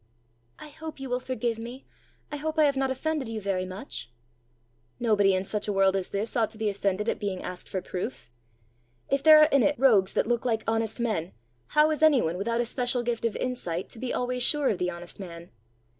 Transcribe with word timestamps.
"I 0.57 0.69
hope 0.69 0.99
you 0.99 1.11
will 1.11 1.19
forgive 1.19 1.59
me! 1.59 1.85
I 2.31 2.37
hope 2.37 2.57
I 2.57 2.63
have 2.63 2.75
not 2.75 2.89
offended 2.89 3.27
you 3.29 3.39
very 3.39 3.67
much!" 3.67 4.09
"Nobody 4.99 5.35
in 5.35 5.45
such 5.45 5.67
a 5.67 5.71
world 5.71 5.95
as 5.95 6.09
this 6.09 6.35
ought 6.35 6.49
to 6.49 6.57
be 6.57 6.71
offended 6.71 7.07
at 7.07 7.19
being 7.19 7.43
asked 7.43 7.69
for 7.69 7.83
proof. 7.83 8.31
If 9.09 9.21
there 9.21 9.37
are 9.37 9.45
in 9.49 9.61
it 9.61 9.77
rogues 9.77 10.13
that 10.13 10.25
look 10.27 10.43
like 10.43 10.63
honest 10.65 10.99
men, 10.99 11.33
how 11.77 11.91
is 11.91 12.01
any 12.01 12.19
one, 12.19 12.35
without 12.35 12.61
a 12.61 12.65
special 12.65 13.03
gift 13.03 13.25
of 13.25 13.35
insight, 13.35 13.89
to 13.89 13.99
be 13.99 14.11
always 14.11 14.41
sure 14.41 14.69
of 14.69 14.79
the 14.79 14.89
honest 14.89 15.19
man? 15.19 15.51